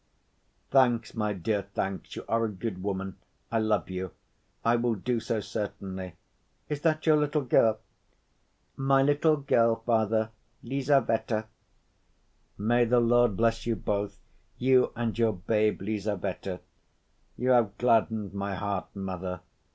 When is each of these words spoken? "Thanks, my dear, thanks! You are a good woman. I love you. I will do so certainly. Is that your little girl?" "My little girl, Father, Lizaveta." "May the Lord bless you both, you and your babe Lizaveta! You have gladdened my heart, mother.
"Thanks, 0.71 1.13
my 1.13 1.31
dear, 1.31 1.61
thanks! 1.75 2.15
You 2.15 2.25
are 2.27 2.45
a 2.45 2.49
good 2.51 2.81
woman. 2.81 3.17
I 3.51 3.59
love 3.59 3.87
you. 3.87 4.09
I 4.65 4.75
will 4.75 4.95
do 4.95 5.19
so 5.19 5.41
certainly. 5.41 6.15
Is 6.69 6.81
that 6.81 7.05
your 7.05 7.17
little 7.17 7.43
girl?" 7.43 7.77
"My 8.75 9.03
little 9.03 9.37
girl, 9.37 9.83
Father, 9.85 10.31
Lizaveta." 10.63 11.45
"May 12.57 12.85
the 12.85 12.99
Lord 12.99 13.37
bless 13.37 13.67
you 13.67 13.75
both, 13.75 14.17
you 14.57 14.91
and 14.95 15.15
your 15.19 15.33
babe 15.33 15.79
Lizaveta! 15.83 16.61
You 17.37 17.51
have 17.51 17.77
gladdened 17.77 18.33
my 18.33 18.55
heart, 18.55 18.87
mother. 18.95 19.41